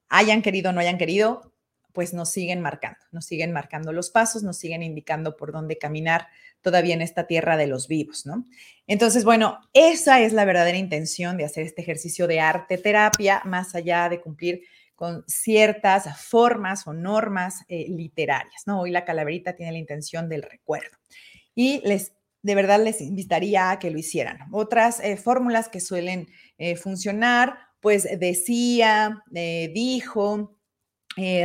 hayan 0.09 0.41
querido 0.41 0.69
o 0.69 0.73
no 0.73 0.81
hayan 0.81 0.97
querido, 0.97 1.53
pues 1.93 2.13
nos 2.13 2.29
siguen 2.29 2.61
marcando, 2.61 2.99
nos 3.11 3.25
siguen 3.25 3.51
marcando 3.51 3.93
los 3.93 4.11
pasos, 4.11 4.43
nos 4.43 4.57
siguen 4.57 4.83
indicando 4.83 5.37
por 5.37 5.51
dónde 5.51 5.77
caminar 5.77 6.27
todavía 6.61 6.93
en 6.93 7.01
esta 7.01 7.27
tierra 7.27 7.55
de 7.55 7.67
los 7.67 7.87
vivos, 7.87 8.25
¿no? 8.25 8.45
Entonces, 8.87 9.23
bueno, 9.23 9.59
esa 9.73 10.19
es 10.19 10.33
la 10.33 10.45
verdadera 10.45 10.77
intención 10.77 11.37
de 11.37 11.45
hacer 11.45 11.65
este 11.65 11.81
ejercicio 11.81 12.27
de 12.27 12.41
arte 12.41 12.77
terapia, 12.77 13.41
más 13.45 13.73
allá 13.73 14.09
de 14.09 14.19
cumplir 14.19 14.63
con 14.95 15.23
ciertas 15.27 16.21
formas 16.21 16.85
o 16.85 16.93
normas 16.93 17.63
eh, 17.69 17.85
literarias, 17.87 18.63
¿no? 18.65 18.81
Hoy 18.81 18.91
la 18.91 19.05
calaverita 19.05 19.55
tiene 19.55 19.71
la 19.71 19.77
intención 19.77 20.27
del 20.27 20.43
recuerdo. 20.43 20.97
Y 21.55 21.81
les 21.87 22.13
de 22.41 22.55
verdad 22.55 22.83
les 22.83 23.01
invitaría 23.01 23.71
a 23.71 23.79
que 23.79 23.91
lo 23.91 23.97
hicieran. 23.97 24.39
Otras 24.51 24.99
eh, 24.99 25.17
fórmulas 25.17 25.69
que 25.69 25.79
suelen 25.79 26.27
eh, 26.57 26.75
funcionar, 26.75 27.57
pues 27.79 28.07
decía, 28.19 29.23
eh, 29.33 29.71
dijo, 29.73 30.55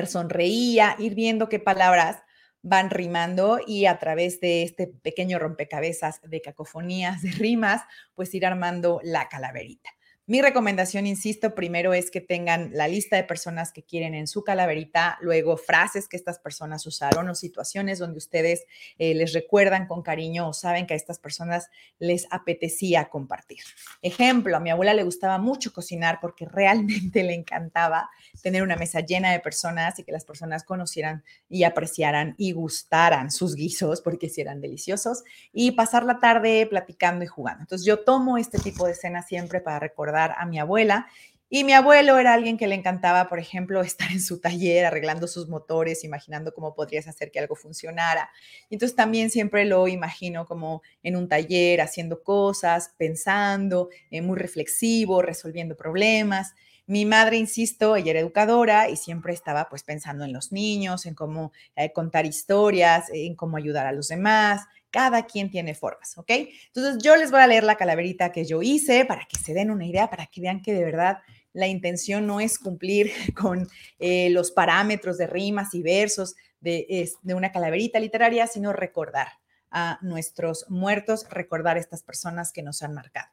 sonreía, 0.07 0.95
ir 0.99 1.15
viendo 1.15 1.49
qué 1.49 1.59
palabras 1.59 2.23
van 2.63 2.91
rimando 2.91 3.59
y 3.67 3.87
a 3.87 3.99
través 3.99 4.41
de 4.41 4.63
este 4.63 4.87
pequeño 4.87 5.39
rompecabezas 5.39 6.21
de 6.23 6.41
cacofonías, 6.41 7.23
de 7.23 7.31
rimas, 7.33 7.83
pues 8.15 8.35
ir 8.35 8.47
armando 8.47 9.01
la 9.03 9.29
calaverita. 9.29 9.91
Mi 10.27 10.41
recomendación, 10.41 11.07
insisto, 11.07 11.55
primero 11.55 11.93
es 11.93 12.11
que 12.11 12.23
tengan 12.23 12.71
la 12.73 12.89
lista 12.89 13.17
de 13.17 13.25
personas 13.25 13.73
que 13.73 13.83
quieren 13.83 14.15
en 14.15 14.27
su 14.27 14.43
calaverita, 14.43 15.19
luego 15.21 15.59
frases 15.59 16.09
que 16.09 16.17
estas 16.17 16.39
personas 16.39 16.87
usaron 16.87 17.29
o 17.29 17.35
situaciones 17.35 17.99
donde 17.99 18.17
ustedes 18.17 18.65
eh, 18.97 19.13
les 19.15 19.35
recuerdan 19.35 19.87
con 19.87 20.01
cariño 20.01 20.49
o 20.49 20.55
saben 20.55 20.87
que 20.87 20.95
a 20.95 20.97
estas 20.97 21.19
personas 21.19 21.69
les 21.99 22.27
apetecía 22.31 23.11
compartir. 23.11 23.59
Ejemplo, 24.01 24.57
a 24.57 24.61
mi 24.61 24.71
abuela 24.71 24.95
le 24.95 25.03
gustaba 25.03 25.37
mucho 25.37 25.75
cocinar 25.75 26.21
porque 26.23 26.47
realmente 26.51 27.23
le 27.23 27.35
encantaba 27.35 28.09
tener 28.41 28.63
una 28.63 28.77
mesa 28.77 29.01
llena 29.01 29.31
de 29.31 29.41
personas 29.41 29.99
y 29.99 30.05
que 30.05 30.13
las 30.13 30.25
personas 30.25 30.65
conocieran 30.65 31.23
y 31.51 31.65
apreciaran 31.65 32.35
y 32.39 32.53
gustaran 32.53 33.31
sus 33.31 33.55
guisos 33.55 34.01
porque 34.01 34.31
si 34.31 34.41
eran 34.41 34.63
deliciosos 34.63 35.23
y 35.53 35.73
pasar 35.73 36.05
la 36.05 36.19
tarde 36.19 36.67
platicando 36.67 37.27
y 37.27 37.29
jugando. 37.29 37.61
Entonces 37.65 37.87
yo 37.87 38.03
tomo 38.05 38.39
este 38.39 38.59
tipo 38.59 38.87
de 38.87 38.93
escena 38.93 39.21
siempre 39.21 39.61
para 39.61 39.81
recordar 39.81 40.14
a 40.15 40.47
mi 40.47 40.59
abuela. 40.59 41.09
Y 41.51 41.63
mi 41.63 41.73
abuelo 41.73 42.19
era 42.19 42.35
alguien 42.35 42.57
que 42.57 42.67
le 42.67 42.75
encantaba, 42.75 43.29
por 43.29 43.39
ejemplo, 43.39 43.81
estar 43.83 44.11
en 44.11 44.21
su 44.21 44.41
taller 44.41 44.87
arreglando 44.87 45.29
sus 45.29 45.49
motores, 45.49 46.03
imaginando 46.03 46.53
cómo 46.53 46.75
podrías 46.75 47.07
hacer 47.07 47.31
que 47.31 47.39
algo 47.39 47.55
funcionara. 47.55 48.31
Entonces 48.71 48.97
también 48.97 49.31
siempre 49.31 49.65
lo 49.65 49.87
imagino 49.87 50.47
como 50.47 50.83
en 51.03 51.17
un 51.17 51.29
taller, 51.29 51.81
haciendo 51.81 52.23
cosas, 52.23 52.95
pensando, 52.97 53.89
eh, 54.11 54.21
muy 54.21 54.37
reflexivo, 54.37 55.23
resolviendo 55.23 55.77
problemas. 55.77 56.55
Mi 56.87 57.07
madre, 57.07 57.39
insisto, 57.39 57.97
ella 57.97 58.11
era 58.11 58.21
educadora 58.21 58.91
y 58.91 58.97
siempre 58.97 59.33
estaba 59.33 59.69
pues 59.71 59.83
pensando 59.83 60.25
en 60.25 60.33
los 60.35 60.53
niños, 60.53 61.07
en 61.07 61.15
cómo 61.15 61.53
eh, 61.77 61.93
contar 61.93 62.27
historias, 62.27 63.07
en 63.13 63.35
cómo 63.37 63.57
ayudar 63.57 63.87
a 63.87 63.93
los 63.93 64.09
demás. 64.09 64.67
Cada 64.91 65.25
quien 65.25 65.51
tiene 65.51 65.75
formas, 65.75 66.17
¿ok? 66.19 66.31
Entonces 66.67 67.03
yo 67.03 67.17
les 67.17 67.31
voy 67.31 67.41
a 67.41 67.47
leer 67.47 67.65
la 67.65 67.77
calaverita 67.77 68.33
que 68.33 68.45
yo 68.45 68.61
hice 68.63 69.07
para 69.07 69.25
que 69.25 69.39
se 69.39 69.55
den 69.55 69.71
una 69.71 69.87
idea, 69.87 70.11
para 70.11 70.27
que 70.27 70.43
vean 70.43 70.61
que 70.61 70.75
de 70.75 70.85
verdad 70.85 71.19
la 71.55 71.69
intención 71.69 72.27
no 72.27 72.41
es 72.41 72.59
cumplir 72.59 73.13
con 73.35 73.67
eh, 73.99 74.29
los 74.31 74.51
parámetros 74.51 75.17
de 75.17 75.27
rimas 75.27 75.75
y 75.75 75.83
versos 75.83 76.35
de, 76.61 77.11
de 77.23 77.35
una 77.35 77.51
calaverita 77.51 77.99
literaria, 77.99 78.47
sino 78.47 78.73
recordar 78.73 79.29
a 79.71 79.99
nuestros 80.03 80.67
muertos, 80.69 81.27
recordar 81.31 81.77
a 81.77 81.81
estas 81.81 82.03
personas 82.03 82.53
que 82.53 82.63
nos 82.63 82.83
han 82.83 82.95
marcado. 82.95 83.29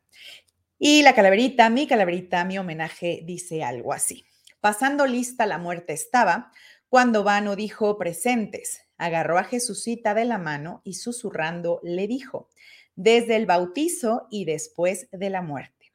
Y 0.84 1.04
la 1.04 1.14
calaverita, 1.14 1.70
mi 1.70 1.86
calaverita, 1.86 2.44
mi 2.44 2.58
homenaje 2.58 3.22
dice 3.24 3.64
algo 3.64 3.94
así. 3.94 4.26
Pasando 4.62 5.06
lista 5.06 5.46
la 5.46 5.60
muerte 5.60 5.94
estaba, 5.94 6.52
cuando 6.90 7.24
Vano 7.24 7.56
dijo 7.56 8.00
presentes, 8.00 8.82
agarró 8.98 9.38
a 9.38 9.44
Jesucita 9.44 10.16
de 10.16 10.26
la 10.26 10.40
mano 10.40 10.82
y 10.84 10.96
susurrando 10.96 11.82
le 11.84 12.08
dijo, 12.08 12.50
desde 12.96 13.36
el 13.36 13.46
bautizo 13.46 14.26
y 14.32 14.46
después 14.46 15.08
de 15.12 15.30
la 15.30 15.44
muerte. 15.44 15.94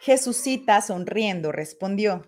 Jesucita, 0.00 0.82
sonriendo, 0.82 1.52
respondió. 1.52 2.26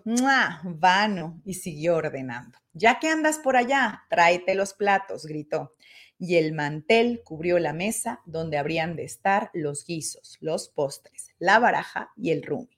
Vano, 0.63 1.41
y 1.43 1.55
siguió 1.55 1.97
ordenando. 1.97 2.57
Ya 2.71 2.99
que 2.99 3.09
andas 3.09 3.39
por 3.39 3.57
allá, 3.57 4.05
tráete 4.09 4.55
los 4.55 4.73
platos, 4.73 5.25
gritó. 5.25 5.75
Y 6.19 6.35
el 6.35 6.53
mantel 6.53 7.21
cubrió 7.23 7.57
la 7.57 7.73
mesa 7.73 8.21
donde 8.25 8.57
habrían 8.57 8.95
de 8.95 9.05
estar 9.05 9.49
los 9.53 9.85
guisos, 9.85 10.37
los 10.41 10.69
postres, 10.69 11.29
la 11.39 11.57
baraja 11.57 12.11
y 12.15 12.31
el 12.31 12.43
rumi. 12.43 12.77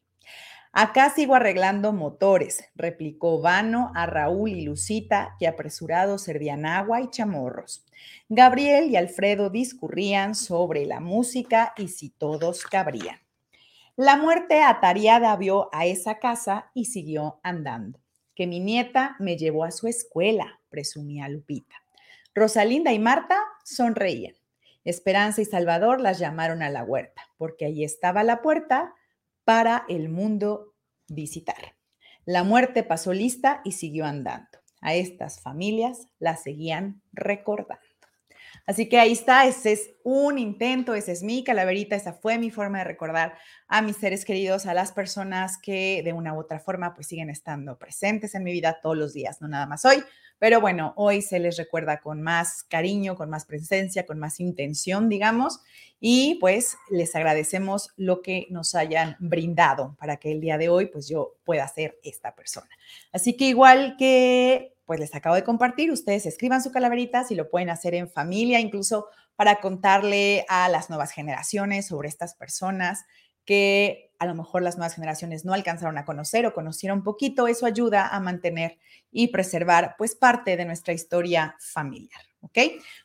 Acá 0.74 1.10
sigo 1.10 1.36
arreglando 1.36 1.91
motores, 1.91 2.63
replicó 2.75 3.41
Vano 3.41 3.91
a 3.93 4.05
Raúl 4.05 4.51
y 4.51 4.62
Lucita, 4.62 5.36
que 5.38 5.48
apresurados 5.48 6.21
servían 6.21 6.65
agua 6.65 7.01
y 7.01 7.10
chamorros. 7.10 7.83
Gabriel 8.29 8.89
y 8.89 8.95
Alfredo 8.95 9.50
discurrían 9.50 10.33
sobre 10.33 10.86
la 10.86 11.01
música 11.01 11.74
y 11.77 11.89
si 11.89 12.10
todos 12.10 12.63
cabrían. 12.63 13.19
La 13.98 14.15
muerte 14.15 14.62
atariada 14.62 15.36
vio 15.36 15.67
a 15.74 15.86
esa 15.86 16.19
casa 16.19 16.71
y 16.74 16.86
siguió 16.86 17.41
andando. 17.43 18.00
Que 18.33 18.48
mi 18.48 18.62
nieta 18.62 19.17
me 19.19 19.36
llevó 19.36 19.65
a 19.65 19.71
su 19.71 19.88
escuela, 19.88 20.62
presumía 20.69 21.27
Lupita. 21.27 21.75
Rosalinda 22.33 22.93
y 22.93 23.00
Marta 23.00 23.38
sonreían. 23.63 24.35
Esperanza 24.83 25.41
y 25.41 25.45
Salvador 25.45 26.01
las 26.01 26.17
llamaron 26.17 26.63
a 26.63 26.69
la 26.69 26.83
huerta, 26.83 27.23
porque 27.38 27.65
allí 27.65 27.83
estaba 27.83 28.23
la 28.23 28.41
puerta 28.41 28.95
para 29.43 29.85
el 29.89 30.09
mundo 30.09 30.73
visitar. 31.07 31.75
La 32.25 32.43
muerte 32.43 32.83
pasó 32.83 33.13
lista 33.13 33.61
y 33.63 33.73
siguió 33.73 34.05
andando. 34.05 34.59
A 34.81 34.95
estas 34.95 35.41
familias 35.41 36.07
las 36.19 36.41
seguían 36.43 37.01
recordando. 37.11 37.90
Así 38.65 38.88
que 38.88 39.00
ahí 39.00 39.12
está, 39.12 39.46
ese 39.46 39.74
es 39.74 39.91
un 40.03 40.39
intento, 40.39 40.96
esa 40.96 41.12
es 41.12 41.24
mi 41.24 41.43
calaverita, 41.43 41.96
esa 41.96 42.13
fue 42.13 42.38
mi 42.38 42.51
forma 42.51 42.79
de 42.79 42.86
recordar 42.86 43.36
a 43.67 43.81
mis 43.81 43.98
seres 43.98 44.25
queridos, 44.25 44.65
a 44.65 44.74
las 44.74 44.91
personas 44.91 45.58
que 45.58 46.01
de 46.03 46.13
una 46.13 46.34
u 46.34 46.39
otra 46.39 46.60
forma 46.60 46.93
pues 46.93 47.08
siguen 47.08 47.29
estando 47.29 47.77
presentes 47.77 48.36
en 48.36 48.43
mi 48.43 48.51
vida 48.51 48.79
todos 48.81 48.98
los 48.98 49.13
días, 49.13 49.41
no 49.41 49.48
nada 49.48 49.65
más 49.65 49.86
hoy, 49.86 50.03
pero 50.41 50.60
bueno, 50.60 50.93
hoy 50.96 51.22
se 51.22 51.38
les 51.38 51.55
recuerda 51.58 52.00
con 52.00 52.24
más 52.24 52.63
cariño, 52.63 53.15
con 53.15 53.29
más 53.29 53.46
presencia, 53.46 54.08
con 54.08 54.17
más 54.17 54.39
intención, 54.39 55.08
digamos, 55.08 55.60
y 56.00 56.39
pues 56.41 56.77
les 56.89 57.15
agradecemos 57.15 57.91
lo 57.96 58.24
que 58.24 58.48
nos 58.50 58.74
hayan 58.74 59.17
brindado 59.20 59.96
para 60.00 60.17
que 60.17 60.31
el 60.31 60.41
día 60.41 60.58
de 60.58 60.67
hoy 60.67 60.88
pues 60.88 61.08
yo 61.08 61.36
pueda 61.43 61.67
ser 61.67 62.00
esta 62.03 62.34
persona. 62.34 62.70
Así 63.12 63.38
que 63.38 63.46
igual 63.46 63.96
que 64.00 64.74
pues 64.91 65.00
les 65.00 65.15
acabo 65.15 65.36
de 65.36 65.45
compartir, 65.45 65.89
ustedes 65.89 66.25
escriban 66.25 66.62
su 66.62 66.69
calaverita 66.69 67.24
si 67.24 67.33
lo 67.33 67.50
pueden 67.50 67.69
hacer 67.69 67.95
en 67.95 68.10
familia, 68.10 68.60
incluso 68.60 69.07
para 69.38 69.62
contarle 69.62 70.45
a 70.50 70.67
las 70.67 70.89
nuevas 70.89 71.13
generaciones 71.13 71.88
sobre 71.88 72.10
estas 72.10 72.36
personas 72.36 73.05
que 73.45 74.12
a 74.19 74.25
lo 74.25 74.36
mejor 74.36 74.63
las 74.63 74.75
nuevas 74.75 74.96
generaciones 74.96 75.46
no 75.46 75.53
alcanzaron 75.53 75.98
a 75.98 76.03
conocer 76.03 76.46
o 76.46 76.53
conocieron 76.53 77.05
poquito, 77.05 77.48
eso 77.48 77.66
ayuda 77.66 78.09
a 78.09 78.20
mantener 78.20 78.79
y 79.11 79.29
preservar 79.29 79.96
pues 79.98 80.13
parte 80.13 80.57
de 80.57 80.66
nuestra 80.66 80.94
historia 80.94 81.55
familiar. 81.61 82.30
¿Ok? 82.44 82.58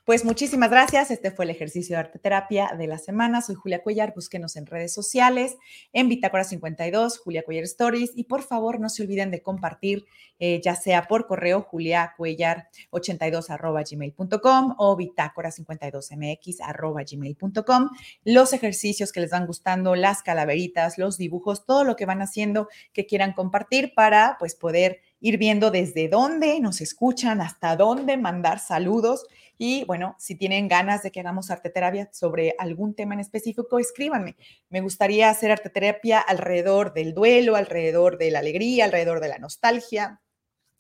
Pues 0.05 0.25
muchísimas 0.25 0.71
gracias. 0.71 1.11
Este 1.11 1.31
fue 1.31 1.45
el 1.45 1.51
ejercicio 1.51 1.95
de 1.95 2.01
arte 2.01 2.19
terapia 2.19 2.71
de 2.77 2.87
la 2.87 2.97
semana. 2.97 3.43
Soy 3.43 3.55
Julia 3.55 3.83
Cuellar. 3.83 4.15
Búsquenos 4.15 4.57
en 4.57 4.65
redes 4.65 4.95
sociales, 4.95 5.57
en 5.93 6.09
Bitácora 6.09 6.43
52, 6.43 7.19
Julia 7.19 7.43
Cuellar 7.43 7.65
Stories. 7.65 8.13
Y 8.15 8.25
por 8.25 8.43
favor, 8.43 8.81
no 8.81 8.89
se 8.89 9.03
olviden 9.03 9.31
de 9.31 9.43
compartir, 9.43 10.07
eh, 10.39 10.63
ya 10.65 10.75
sea 10.75 11.07
por 11.07 11.27
correo 11.27 11.69
juliacuellar82 11.71 13.51
arroba 13.51 13.83
gmail.com 13.83 14.75
o 14.79 14.97
bitácora 14.97 15.51
52mx 15.51 16.61
arroba 16.63 17.03
gmail.com. 17.03 17.91
Los 18.25 18.55
ejercicios 18.55 19.13
que 19.13 19.21
les 19.21 19.31
van 19.31 19.47
gustando, 19.47 19.97
las 19.97 20.23
calaveritas, 20.23 20.97
los 20.97 21.19
dibujos, 21.19 21.67
todo 21.67 21.85
lo 21.85 21.95
que 21.95 22.07
van 22.07 22.23
haciendo 22.23 22.69
que 22.95 23.05
quieran 23.05 23.35
compartir 23.35 23.93
para 23.95 24.37
pues 24.39 24.55
poder 24.55 25.01
ir 25.21 25.39
viendo 25.39 25.71
desde 25.71 26.09
dónde 26.09 26.61
nos 26.61 26.81
escuchan, 26.81 27.41
hasta 27.41 27.77
dónde 27.77 28.17
mandar 28.17 28.59
saludos. 28.59 29.27
Y 29.59 29.85
bueno, 29.85 30.17
si 30.19 30.35
tienen 30.35 30.69
ganas 30.69 31.03
de 31.03 31.11
que 31.11 31.21
hagamos 31.21 31.51
arte 31.51 31.71
terapia 31.71 32.11
sobre 32.13 32.55
algún 32.59 32.95
tema 32.95 33.15
en 33.15 33.21
específico, 33.21 33.79
escríbanme. 33.79 34.37
Me 34.69 34.83
gustaría 34.83 35.31
hacer 35.31 35.51
arte 35.51 35.71
terapia 35.71 36.21
alrededor 36.21 36.93
del 36.93 37.15
duelo, 37.15 37.57
alrededor 37.57 38.19
de 38.19 38.31
la 38.31 38.41
alegría, 38.41 38.85
alrededor 38.85 39.21
de 39.21 39.29
la 39.29 39.39
nostalgia, 39.39 40.21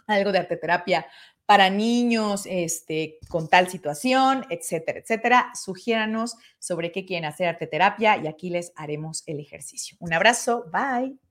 algo 0.07 0.33
de 0.33 0.39
arte 0.39 0.57
terapia 0.57 1.07
para 1.47 1.71
niños 1.71 2.43
este, 2.47 3.19
con 3.29 3.49
tal 3.49 3.71
situación, 3.71 4.45
etcétera, 4.51 4.99
etcétera. 4.99 5.53
Sugiéranos 5.55 6.37
sobre 6.59 6.93
qué 6.93 7.07
quieren 7.07 7.25
hacer 7.25 7.49
arte 7.49 7.69
terapia 7.69 8.17
y 8.19 8.27
aquí 8.27 8.51
les 8.51 8.73
haremos 8.77 9.23
el 9.27 9.41
ejercicio. 9.41 9.97
Un 10.01 10.13
abrazo, 10.13 10.67
bye. 10.73 11.26